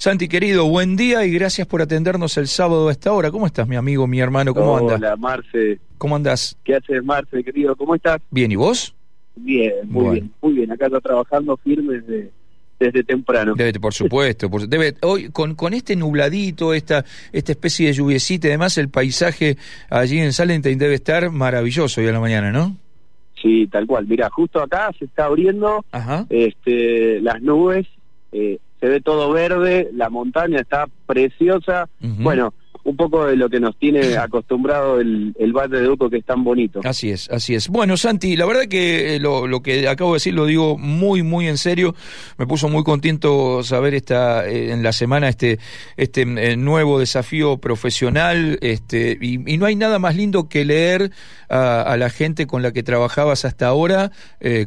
[0.00, 3.30] Santi, querido, buen día y gracias por atendernos el sábado a esta hora.
[3.30, 4.54] ¿Cómo estás, mi amigo, mi hermano?
[4.54, 4.96] ¿Cómo andas?
[4.96, 5.78] Hola, Marce.
[5.98, 6.56] ¿Cómo andas?
[6.64, 7.76] ¿Qué haces, Marce, querido?
[7.76, 8.18] ¿Cómo estás?
[8.30, 8.94] Bien, ¿y vos?
[9.36, 10.72] Bien, muy bien, muy bien.
[10.72, 12.30] Acá está trabajando firme desde,
[12.78, 13.52] desde temprano.
[13.54, 14.48] Debe, por supuesto.
[14.48, 18.88] Por, debe, hoy, con, con este nubladito, esta, esta especie de lluviecita y demás, el
[18.88, 19.58] paisaje
[19.90, 22.74] allí en Salentín debe estar maravilloso hoy a la mañana, ¿no?
[23.42, 24.06] Sí, tal cual.
[24.06, 25.84] Mira, justo acá se está abriendo
[26.30, 27.86] Este, las nubes,
[28.32, 31.88] eh, se ve todo verde, la montaña está preciosa.
[32.00, 32.54] Bueno,
[33.00, 36.80] poco de lo que nos tiene acostumbrado el, el de Duco, que es tan bonito.
[36.84, 37.68] Así es, así es.
[37.68, 41.22] Bueno, Santi, la verdad que eh, lo, lo, que acabo de decir lo digo muy,
[41.22, 41.94] muy en serio.
[42.36, 45.58] Me puso muy contento saber esta eh, en la semana este,
[45.96, 48.58] este eh, nuevo desafío profesional.
[48.60, 51.10] Este, y, no hay nada más lindo que leer
[51.50, 54.10] a, la gente con la que trabajabas hasta ahora,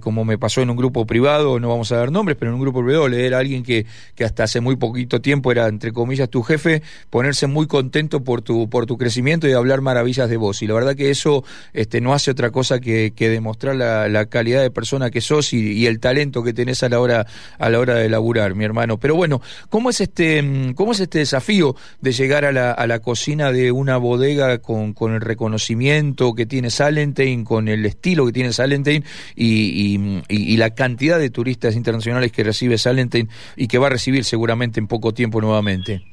[0.02, 2.62] como me pasó en un grupo privado, no vamos a dar nombres, pero en un
[2.62, 6.30] grupo privado, leer a alguien que, que hasta hace muy poquito tiempo era, entre comillas,
[6.30, 10.62] tu jefe, ponerse muy contento por tu, por tu crecimiento y hablar maravillas de vos.
[10.62, 11.44] Y la verdad que eso
[11.74, 15.86] este, no hace otra cosa que, que demostrar la, calidad de persona que sos y,
[15.86, 17.28] el talento que tenés a la hora,
[17.60, 18.98] a la hora de laburar, mi hermano.
[18.98, 23.00] Pero bueno, ¿cómo es este, cómo es este desafío de llegar a la, a la
[23.00, 28.32] cocina de una bodega con, con el reconocimiento que tiene Salentein, con el estilo que
[28.32, 29.04] tiene Salentein
[29.36, 33.90] y, y, y, la cantidad de turistas internacionales que recibe Salentein y que va a
[33.90, 36.13] recibir seguramente en poco tiempo nuevamente?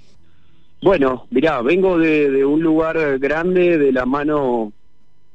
[0.82, 4.72] Bueno, mirá, vengo de, un lugar grande, de la mano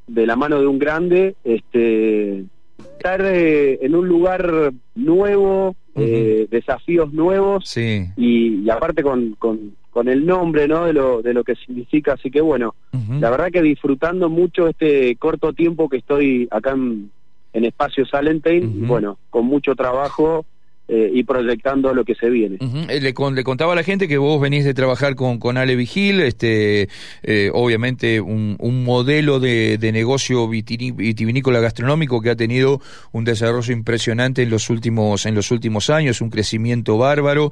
[0.08, 2.46] de la mano de un grande, este
[2.78, 7.64] estar eh, en un lugar nuevo, eh, desafíos nuevos.
[7.68, 8.06] Sí.
[8.18, 12.30] y, aparte con, con, con, el nombre no de lo de lo que significa, así
[12.30, 12.76] que bueno,
[13.20, 17.12] la verdad que disfrutando mucho este corto tiempo que estoy acá en,
[17.54, 20.46] en Espacio Salentein, bueno, con mucho trabajo
[20.88, 22.60] eh, y proyectando lo que se viene.
[22.62, 25.76] Eh, le, le, contaba a la gente que vos venís de trabajar con, con Ale
[25.76, 26.90] Vigil, este,
[27.24, 32.82] eh, obviamente un, un, modelo de, de negocio vitivinícola gastronómico que ha tenido
[33.14, 37.52] un desarrollo impresionante en los últimos, en los últimos años, un crecimiento bárbaro.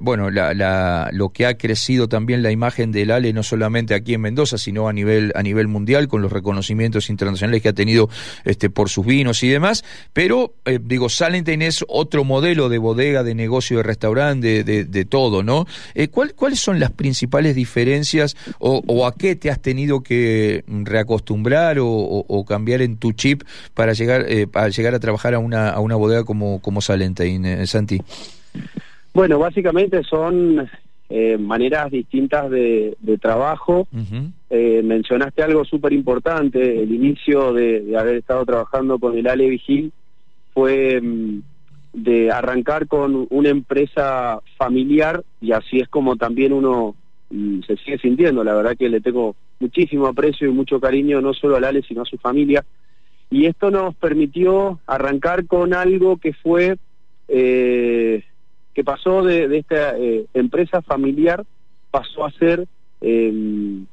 [0.00, 4.14] bueno, la, la, lo que ha crecido también la imagen del Ale, no solamente aquí
[4.14, 8.08] en Mendoza, sino a nivel, a nivel mundial, con los reconocimientos internacionales que ha tenido
[8.44, 9.84] este, por sus vinos y demás.
[10.12, 15.42] Pero, digo, Salenten es otro modelo de bodega, de negocio, de restaurante, de, de, todo,
[15.42, 15.66] ¿no?
[15.94, 21.78] Eh, ¿cuál, ¿Cuáles son las principales diferencias o, a qué te has tenido que reacostumbrar
[21.80, 23.42] o, cambiar en tu chip
[23.74, 27.44] para llegar, eh, para llegar a trabajar a una, a una bodega como, como Salentein,
[27.44, 28.00] eh, Santi?
[29.12, 30.68] Bueno, básicamente son
[31.40, 33.88] maneras distintas de, trabajo.
[34.50, 39.90] mencionaste algo súper importante, el inicio de, de, haber estado trabajando con el Ale Vigil
[40.58, 41.40] fue mm,
[41.92, 46.94] de arrancar con una empresa familiar y así es como también uno
[47.30, 48.44] mm, se sigue sintiendo.
[48.44, 52.02] La verdad que le tengo muchísimo aprecio y mucho cariño no solo a Ale sino
[52.02, 52.64] a su familia.
[53.30, 56.76] Y esto nos permitió arrancar con algo que fue,
[57.28, 58.24] eh,
[58.74, 61.44] que pasó de, esta eh, empresa familiar,
[61.90, 62.66] pasó a ser
[63.00, 63.86] em,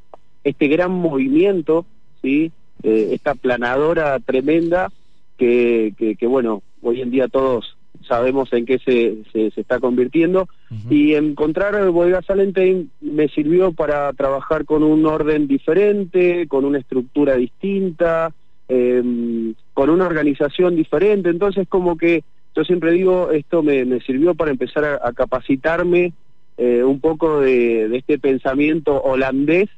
[0.43, 1.85] este gran movimiento,
[2.21, 2.51] ¿sí?
[2.83, 4.91] Eh, esta planadora tremenda
[5.37, 7.74] que, bueno, hoy en día todos
[8.07, 10.47] sabemos en qué se, se, está convirtiendo.
[10.89, 17.35] Y encontrar Bodega Salentein me sirvió para trabajar con un orden diferente, con una estructura
[17.35, 18.33] distinta,
[18.67, 21.29] em, con una organización diferente.
[21.29, 22.23] Entonces, como que
[22.55, 26.13] yo siempre digo, esto me, me sirvió para empezar a, capacitarme
[26.57, 29.69] eh, un poco de, de, este pensamiento holandés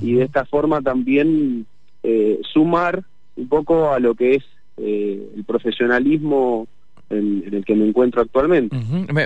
[0.00, 1.66] y de esta forma también
[2.02, 3.04] eh, sumar
[3.36, 4.44] un poco a lo que es
[4.76, 6.66] eh, el profesionalismo
[7.10, 8.76] en, el que me encuentro actualmente.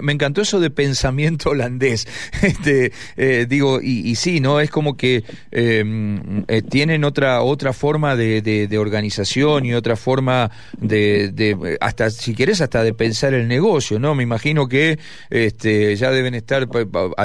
[0.02, 2.06] me, encantó eso de pensamiento holandés.
[2.42, 4.60] Este, eh, digo, y, y, sí, ¿no?
[4.60, 10.50] Es como que em, eh, tienen otra, otra forma de, de, organización y otra forma
[10.78, 14.14] de, de, hasta, si querés, hasta de pensar el negocio, ¿no?
[14.14, 14.98] Me imagino que
[15.30, 16.68] este, ya deben estar,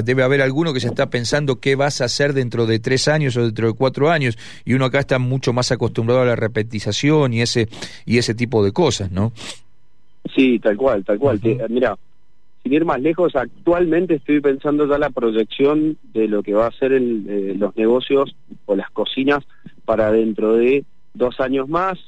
[0.04, 3.38] debe haber alguno que ya está pensando qué vas a hacer dentro de tres años
[3.38, 7.34] o dentro de cuatro años, y uno acá está mucho más acostumbrado a la repetización
[7.34, 7.70] y ese,
[8.06, 9.34] y ese tipo de cosas, ¿no?
[10.36, 11.40] Sí, tal cual, tal cual.
[11.70, 11.98] mira,
[12.64, 16.72] sin ir más lejos, actualmente estoy pensando ya la proyección de lo que va a
[16.72, 18.36] ser el, eh, los negocios
[18.66, 19.44] o las cocinas
[19.86, 22.00] para dentro de dos años más,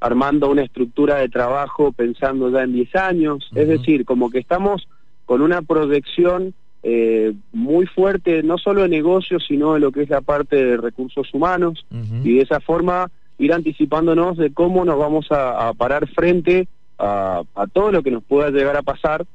[0.00, 3.48] armando una estructura de trabajo pensando ya en diez años.
[3.54, 4.88] Es decir, como que estamos
[5.26, 10.10] con una proyección eh, muy fuerte, no solo de negocios, sino de lo que es
[10.10, 11.86] la parte de recursos humanos,
[12.24, 16.66] y de esa forma ir anticipándonos de cómo nos vamos a, a parar frente
[17.00, 19.26] a, todo lo que nos pueda llegar a pasar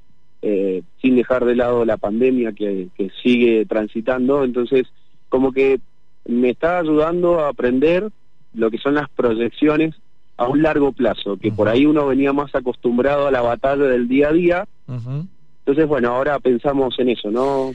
[0.42, 4.44] eh, sin dejar de lado la pandemia que, que sigue transitando.
[4.44, 4.88] Entonces,
[5.30, 5.80] como que
[6.26, 8.10] me está ayudando a aprender
[8.54, 9.96] lo que son las proyecciones
[10.38, 14.08] a un largo plazo, que por ahí uno venía más acostumbrado a la batalla del
[14.08, 14.68] día a día.
[14.88, 17.72] Entonces, bueno, ahora pensamos en eso, ¿no?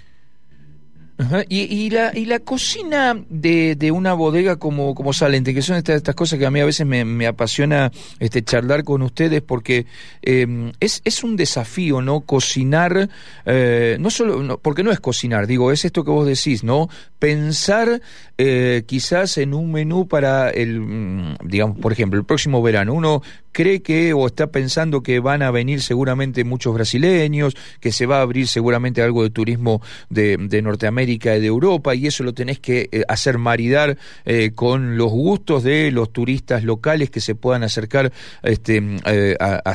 [1.48, 5.96] Y, la, y la cocina de, de una bodega como, como Salente, que son estas,
[5.96, 9.86] estas cosas que a mí a veces me, me apasiona este, charlar con ustedes, porque
[10.22, 12.20] em, es, es un desafío, ¿no?
[12.20, 13.08] Cocinar,
[13.44, 16.88] eh, no solo, porque no es cocinar, digo, es esto que vos decís, ¿no?
[17.18, 18.00] Pensar
[18.38, 22.94] eh, quizás en un menú para el, mm, digamos, por ejemplo, el próximo verano.
[22.94, 28.06] Uno cree que o está pensando que van a venir seguramente muchos brasileños, que se
[28.06, 32.34] va a abrir seguramente algo de turismo de, Norteamérica y de Europa, y eso lo
[32.34, 37.34] tenés que eh, hacer maridar eh, con los gustos de los turistas locales que se
[37.34, 38.12] puedan acercar
[38.42, 39.74] este, eh, a, a.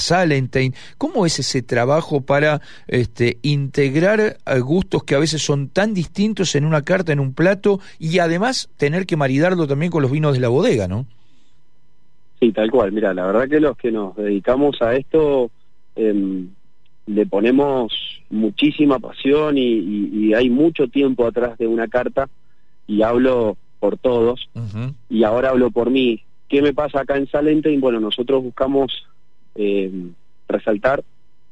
[0.98, 6.66] ¿Cómo es ese trabajo para este, integrar gustos que a veces son tan distintos en
[6.66, 10.39] una carta, en un plato, y además tener que maridarlo también con los vinos de
[10.39, 11.06] la bodega, ¿no?
[12.40, 12.92] Sí, tal cual.
[12.92, 15.50] Mira, la verdad que los que nos dedicamos a esto
[15.96, 16.46] eh,
[17.08, 17.94] le ponemos
[18.30, 22.28] muchísima pasión y, y, y, hay mucho tiempo atrás de una carta
[22.88, 24.94] y hablo por todos uh -huh.
[25.10, 26.22] y ahora hablo por mí.
[26.50, 27.72] ¿Qué me pasa acá en Salente?
[27.72, 29.08] Y bueno, nosotros buscamos
[29.56, 29.92] eh,
[30.48, 31.04] resaltar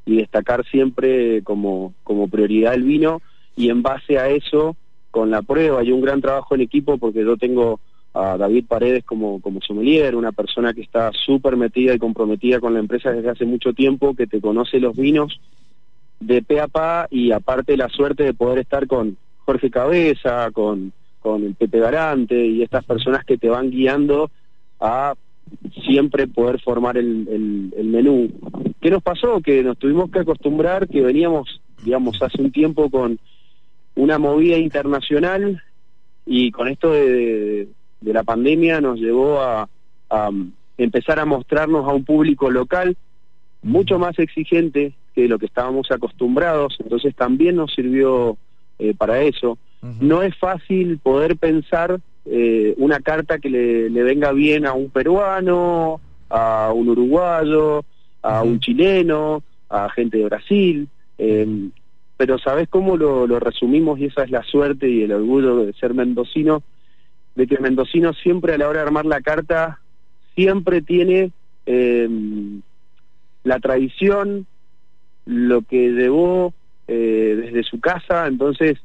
[0.06, 3.22] y destacar siempre como, como prioridad el vino
[3.56, 4.76] y en base a eso,
[5.12, 7.80] con la prueba y un gran trabajo en equipo, porque yo tengo
[8.14, 12.74] a David Paredes como, como sommelier, una persona que está súper metida y comprometida con
[12.74, 15.40] la empresa desde hace mucho tiempo, que te conoce los vinos
[16.20, 20.94] de pe a pa y aparte la suerte de poder estar con Jorge Cabeza, con,
[21.20, 24.30] con el Pepe Garante y estas personas que te van guiando
[24.80, 25.16] a
[25.86, 28.30] siempre poder formar el, el, menú.
[28.82, 29.42] ¿Qué nos pasó?
[29.42, 33.20] Que nos tuvimos que acostumbrar, que veníamos, digamos, hace un tiempo con
[33.96, 35.62] una movida internacional
[36.26, 37.68] y con esto de
[38.04, 39.70] de la pandemia nos llevó a,
[40.10, 40.30] a,
[40.78, 42.98] empezar a mostrarnos a un público local
[43.62, 48.38] mucho más exigente que lo que estábamos acostumbrados, entonces también nos sirvió
[48.80, 49.58] eh, para eso.
[49.82, 49.98] Uh -huh.
[50.02, 54.90] No es fácil poder pensar eh, una carta que le, le, venga bien a un
[54.90, 57.86] peruano, a un uruguayo,
[58.22, 58.50] a uh -huh.
[58.50, 61.70] un chileno, a gente de Brasil, eh,
[62.18, 64.00] pero ¿sabes cómo lo, lo resumimos?
[64.00, 66.64] Y esa es la suerte y el orgullo de ser mendocino,
[67.36, 69.80] de que el mendocino siempre a la hora de armar la carta
[70.36, 71.32] siempre tiene
[71.66, 72.10] eh,
[73.44, 74.46] la tradición,
[75.26, 76.54] lo que llevó
[76.88, 78.78] eh, desde su casa, entonces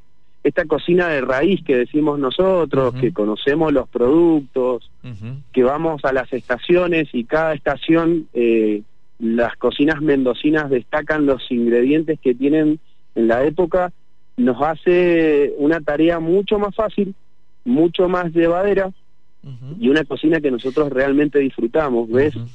[0.44, 3.00] esta cocina de raíz que decimos nosotros, uh -huh.
[3.00, 5.42] que conocemos los productos, uh -huh.
[5.52, 8.82] que vamos a las estaciones y cada estación eh,
[9.18, 12.78] las cocinas mendocinas destacan los ingredientes que tienen
[13.16, 13.92] en la época,
[14.36, 17.14] nos hace una tarea mucho más fácil
[17.68, 19.76] mucho más llevadera uh -huh.
[19.78, 22.34] y una cocina que nosotros realmente disfrutamos, ¿ves?
[22.36, 22.48] Uh -huh.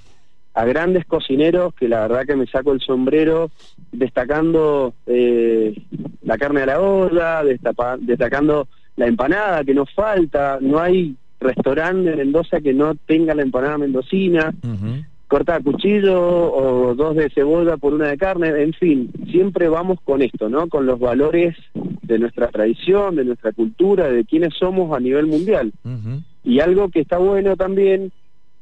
[0.55, 3.49] A grandes cocineros que la verdad que me saco el sombrero
[3.91, 5.73] destacando eh,
[6.21, 12.11] la carne a la olla, destapa, destacando la empanada que nos falta, no hay restaurante
[12.11, 15.05] en Mendoza que no tenga la empanada mendocina, uh -huh.
[15.27, 19.99] Corta a cuchillo o dos de cebolla por una de carne, en fin, siempre vamos
[20.03, 20.67] con esto, ¿no?
[20.67, 25.71] Con los valores de nuestra tradición, de nuestra cultura, de quiénes somos a nivel mundial.
[25.83, 26.23] Uh -huh.
[26.43, 28.11] Y algo que está bueno también,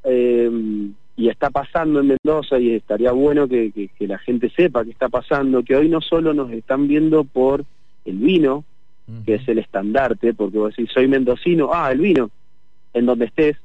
[0.04, 0.50] eh,
[1.18, 4.92] y está pasando en Mendoza, y estaría bueno que, que, que, la gente sepa que
[4.92, 7.66] está pasando, que hoy no solo nos están viendo por
[8.06, 8.64] el vino,
[9.08, 9.26] uh -huh.
[9.26, 12.30] que es el estandarte, porque vos decís, soy mendocino, ah, el vino,
[12.94, 13.58] en donde estés,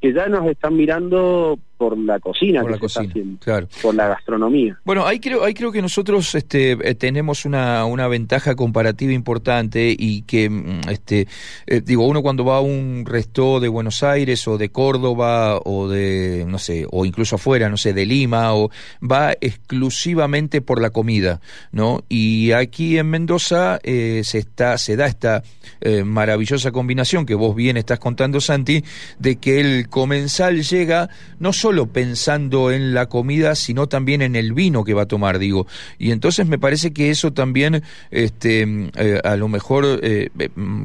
[0.00, 3.38] que ya nos están mirando por la cocina por que la se cocina, está haciendo,
[3.40, 3.68] claro.
[3.82, 4.78] por la gastronomía.
[4.84, 9.92] Bueno, ahí creo, ahí creo que nosotros este, eh, tenemos una, una ventaja comparativa importante
[9.98, 11.26] y que, mm, este,
[11.66, 15.88] eh, digo, uno cuando va a un resto de Buenos Aires o de Córdoba o
[15.88, 18.70] de, no sé, o incluso afuera, no sé, de Lima, o
[19.02, 21.40] va exclusivamente por la comida,
[21.72, 22.04] ¿no?
[22.08, 25.42] Y aquí en Mendoza eh, se está, se da esta
[25.80, 28.84] eh, maravillosa combinación que vos bien estás contando, Santi,
[29.18, 31.10] de que el comensal llega
[31.40, 35.06] no solo solo pensando en la comida, sino también en el vino que va a
[35.06, 35.66] tomar, digo.
[35.98, 40.28] Y entonces me parece que eso también, este, eh, a lo mejor eh,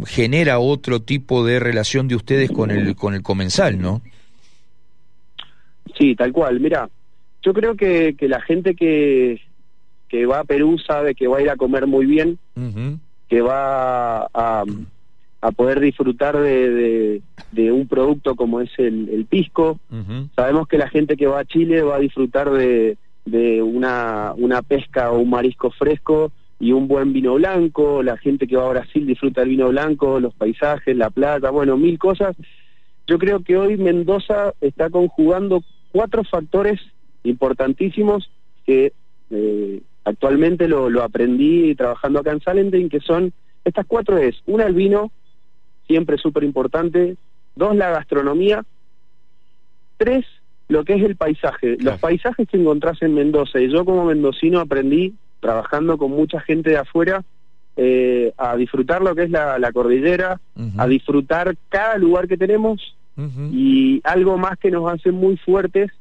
[0.06, 4.02] genera otro tipo de relación de ustedes con el con el comensal, ¿no?
[5.98, 6.62] Sí, tal cual.
[6.62, 6.90] Mira,
[7.44, 9.42] yo creo que, que la gente que
[10.08, 13.00] que va a Perú sabe que va a ir a comer muy bien, uh -huh.
[13.28, 14.64] que va a,
[15.48, 19.80] a poder disfrutar de, de, de, un producto como es el, el pisco.
[19.90, 20.30] Uh -huh.
[20.36, 24.62] Sabemos que la gente que va a Chile va a disfrutar de, de una, una
[24.62, 28.70] pesca o un marisco fresco y un buen vino blanco, la gente que va a
[28.70, 32.36] Brasil disfruta del vino blanco, los paisajes, la plata, bueno, mil cosas.
[33.06, 36.80] Yo creo que hoy Mendoza está conjugando cuatro factores
[37.24, 38.30] importantísimos
[38.66, 38.92] que
[39.30, 44.66] eh, actualmente lo, lo aprendí trabajando acá en Salenten, que son, estas cuatro es, una
[44.66, 45.12] el vino,
[45.88, 47.18] siempre súper importante,
[47.56, 48.64] dos la gastronomía,
[49.98, 50.26] tres
[50.70, 54.60] lo que es el paisaje, los paisajes que encontrás en Mendoza, y yo como mendocino
[54.60, 57.24] aprendí trabajando con mucha gente de afuera
[57.78, 60.42] eh, a disfrutar lo que es la, cordillera,
[60.78, 62.96] a disfrutar cada lugar que tenemos
[63.52, 65.92] y algo más que nos hace muy fuertes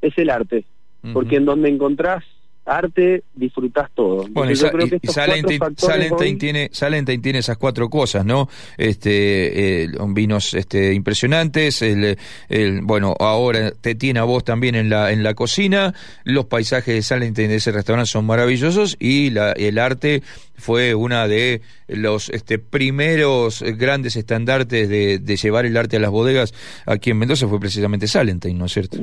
[0.00, 0.64] es el arte,
[1.12, 2.24] porque en donde encontrás
[2.66, 4.26] arte, disfrutás todo.
[4.30, 8.48] Bueno, y, Salentine, tiene, Salentine tiene esas cuatro cosas, ¿no?
[8.78, 12.16] Este, vinos este, impresionantes, el,
[12.48, 15.94] el, bueno, ahora te tiene a vos también en la, en la cocina,
[16.24, 20.22] los paisajes de Salentine de ese restaurante son maravillosos y la, el arte
[20.56, 26.10] fue una de los este, primeros grandes estandartes de, de llevar el arte a las
[26.10, 26.54] bodegas
[26.86, 28.98] aquí en Mendoza fue precisamente Salentine, ¿no es cierto?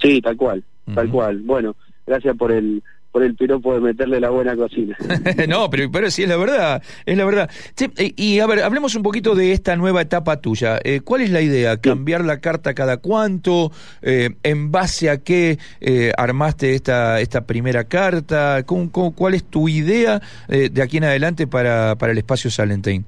[0.00, 0.62] Sí, tal cual,
[0.94, 1.40] tal cual.
[1.42, 1.74] Bueno,
[2.06, 2.82] gracias por el
[3.16, 4.94] por el piropo de meterle la buena cocina.
[5.48, 7.50] no, pero, pero sí es la verdad, es la verdad.
[7.96, 10.78] y, a ver, hablemos un poquito de esta nueva etapa tuya.
[10.84, 11.78] Eh, ¿Cuál es la idea?
[11.78, 13.72] ¿Cambiar la carta cada cuánto?
[14.02, 18.62] Eh, ¿En base a qué eh, armaste esta, esta primera carta?
[18.66, 23.04] cuál es tu idea de aquí en adelante para, para el espacio Salentine?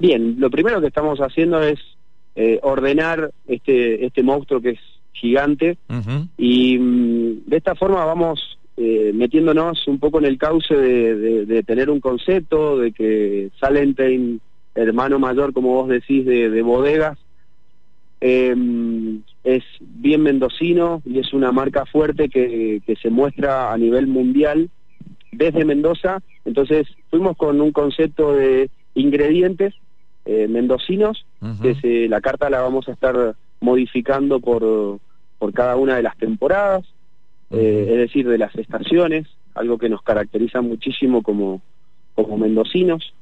[0.00, 1.78] Bien, lo primero que estamos haciendo es
[2.62, 4.80] ordenar este, este monstruo que es
[5.12, 5.78] gigante.
[6.36, 11.90] Y mm, de esta forma vamos eh, metiéndonos un poco en el cauce de, tener
[11.90, 14.38] un concepto, de que Salentine,
[14.74, 17.18] hermano mayor, como vos decís, de, bodegas,
[18.20, 24.06] em, es bien mendocino y es una marca fuerte que, que se muestra a nivel
[24.06, 24.70] mundial
[25.32, 26.22] desde Mendoza.
[26.44, 29.74] Entonces fuimos con un concepto de ingredientes
[30.30, 31.24] eh, mendocinos,
[31.62, 34.98] que la carta la vamos a estar modificando por,
[35.38, 36.84] por cada una de las temporadas,
[37.50, 41.60] eh, es decir, de las estaciones, algo que nos caracteriza muchísimo como,
[42.14, 43.14] como mendocinos.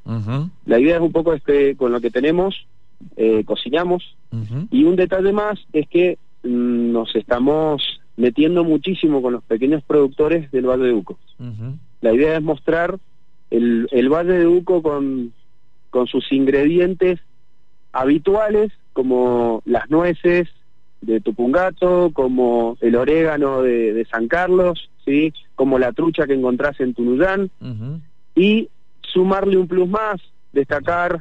[0.66, 2.66] La idea es un poco es que con lo que tenemos
[3.16, 4.16] eh, cocinamos.
[4.70, 10.50] Y un detalle más es que mm, nos estamos metiendo muchísimo con los pequeños productores
[10.50, 11.18] del Valle de Uco.
[12.00, 12.98] La idea es mostrar
[13.50, 15.32] el, el Valle de Uco con,
[15.90, 17.20] con sus ingredientes
[17.92, 20.48] habituales como las nueces,
[21.02, 25.34] de Tupungato, como el orégano de, San Carlos, ¿sí?
[25.54, 27.50] como la trucha que encontrás en Tunuyán,
[28.34, 28.70] y
[29.02, 30.22] sumarle un plus más,
[30.54, 31.20] destacar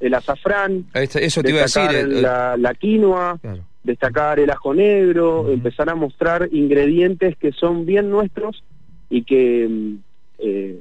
[0.00, 3.38] el azafrán, eso te iba a decir, la, quinoa,
[3.84, 8.64] destacar el ajo negro, empezar a mostrar ingredientes que son bien nuestros
[9.10, 9.94] y que mm,
[10.38, 10.80] eh,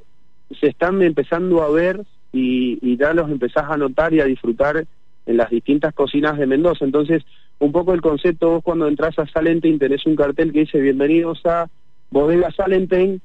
[0.61, 4.85] se están empezando a ver y, y ya los empezás a notar y a disfrutar
[5.25, 6.85] en las distintas cocinas de Mendoza.
[6.85, 7.23] Entonces,
[7.59, 11.45] un poco el concepto, vos cuando entras a Salentine tenés un cartel que dice bienvenidos
[11.45, 11.69] a
[12.09, 13.19] Bodega Salentine,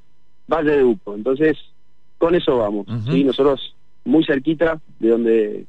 [0.46, 1.14] Valle de Uco.
[1.14, 1.56] Entonces,
[2.18, 2.86] con eso vamos.
[3.10, 3.24] ¿sí?
[3.24, 3.74] Nosotros
[4.04, 5.66] muy cerquita de donde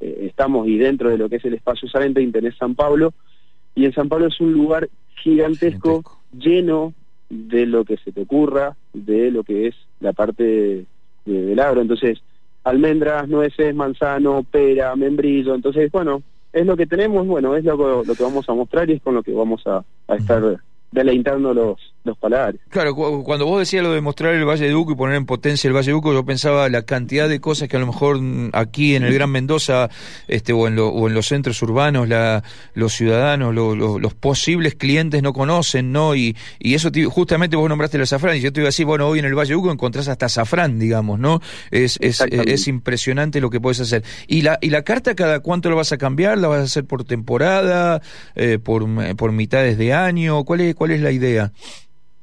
[0.00, 3.12] eh, estamos y dentro de lo que es el espacio Salentine tenés San Pablo.
[3.74, 6.94] Y en San Pablo es un lugar gigantesco, lleno
[7.28, 10.84] de lo que se te ocurra, de lo que es la parte
[11.24, 11.80] del agro.
[11.80, 12.20] Entonces,
[12.64, 15.54] almendras, nueces, manzano, pera, membrillo.
[15.54, 19.02] Entonces, bueno, es lo que tenemos, bueno, es lo, que vamos a mostrar y es
[19.02, 20.58] con lo que vamos a estar
[20.92, 22.56] deleitando los, los palabras.
[22.68, 25.68] Claro, cuando vos decías lo de mostrar el Valle de Uco y poner en potencia
[25.68, 28.50] el Valle de Uco, yo pensaba la cantidad de cosas que a lo mejor mm,
[28.52, 29.88] aquí en el Gran Mendoza
[30.26, 32.42] este, o, en o en los centros urbanos la,
[32.74, 36.14] los ciudadanos, los posibles clientes no conocen, ¿no?
[36.14, 39.06] Y, y eso justamente vos nombraste el azafrán y yo te iba a decir, bueno,
[39.06, 41.40] hoy en el Valle de Uco encontrás hasta azafrán, digamos, ¿no?
[41.70, 44.02] Es, es, es impresionante lo que puedes hacer.
[44.26, 46.38] ¿Y la, ¿Y la carta cada cuánto lo vas a cambiar?
[46.38, 48.00] ¿La vas a hacer por temporada?
[48.34, 50.44] Eh, por, ¿Por mitades de año?
[50.44, 51.52] ¿Cuál es, ¿Cuál es la idea?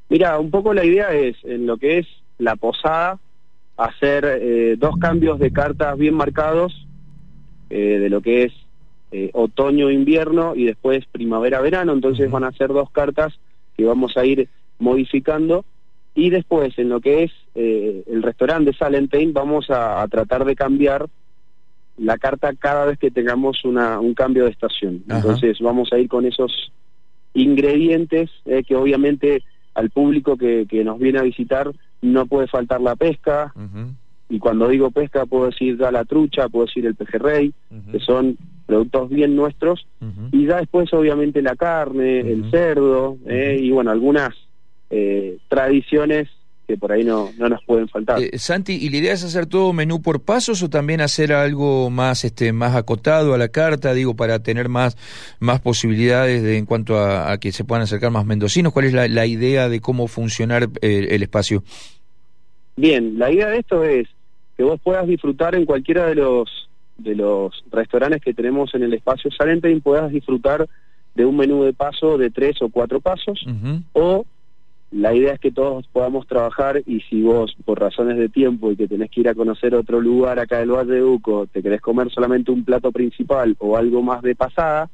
[0.10, 2.08] Mira, un poco la idea es, en lo que es
[2.40, 3.20] la posada,
[3.78, 6.88] hacer eh, dos cambios de cartas bien marcados,
[7.70, 8.54] eh, de lo que es
[9.12, 13.40] eh, otoño-invierno y después primavera-verano, entonces van a ser dos cartas
[13.78, 14.50] que vamos a ir
[14.80, 15.64] modificando
[16.16, 21.06] y después en lo que es el restaurante de Salentine vamos a, tratar de cambiar
[22.00, 25.04] la carta cada vez que tengamos una, un cambio de estación.
[25.08, 26.72] Entonces vamos a ir con esos
[27.38, 29.44] ingredientes eh, que obviamente
[29.76, 33.54] al público que, que, nos viene a visitar no puede faltar la pesca.
[34.30, 37.54] Y cuando digo pesca puedo decir ya la trucha, puedo decir el pejerrey,
[37.92, 39.88] que son productos bien nuestros.
[40.32, 44.36] Y ya después obviamente la carne, el cerdo, eh, y bueno, algunas
[44.90, 46.30] eh, tradiciones
[46.68, 48.22] que por ahí no, no nos pueden faltar.
[48.22, 51.90] Eh, Santi, ¿y la idea es hacer todo menú por pasos o también hacer algo
[51.90, 54.98] más este más acotado a la carta, digo, para tener más,
[55.40, 58.74] más posibilidades de, en cuanto a, que se puedan acercar más mendocinos?
[58.74, 61.64] ¿Cuál es la, idea de cómo funcionar eh, el espacio?
[62.76, 64.08] Bien, la idea de esto es
[64.58, 68.94] que vos puedas disfrutar en cualquiera de los de los restaurantes que tenemos en el
[68.94, 70.68] espacio Salente y puedas disfrutar
[71.14, 73.46] de un menú de paso de tres o cuatro pasos
[73.94, 74.26] o
[74.92, 78.78] la idea es que todos podamos trabajar y si vos por razones de tiempo y
[78.78, 81.82] que tenés que ir a conocer otro lugar acá del Valle de Uco, te querés
[81.82, 84.90] comer solamente un plato principal o algo más de pasada,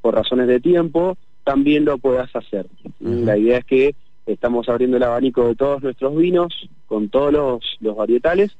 [0.00, 2.66] por razones de tiempo, también lo puedas hacer.
[2.98, 7.76] La idea es que estamos abriendo el abanico de todos nuestros vinos con todos los,
[7.80, 8.56] los varietales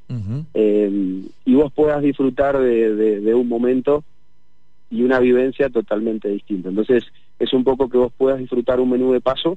[0.53, 4.05] eh, y vos puedas disfrutar de, de un momento
[4.91, 6.69] y una vivencia totalmente distinta.
[6.69, 7.05] Entonces
[7.39, 9.57] es un poco que vos puedas disfrutar un menú de paso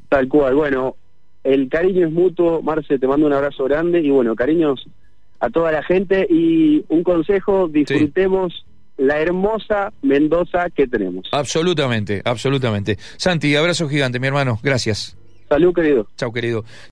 [0.09, 0.95] Tal cual, bueno,
[1.43, 4.85] el cariño es mutuo, Marce, te mando un abrazo grande y bueno, cariños
[5.39, 8.65] a toda la gente y un consejo, disfrutemos
[8.97, 11.27] la hermosa Mendoza que tenemos.
[11.31, 12.97] Absolutamente, absolutamente.
[13.17, 15.17] Santi, abrazo gigante, mi hermano, gracias.
[15.47, 16.07] Salud, querido.
[16.15, 16.63] Chao, querido.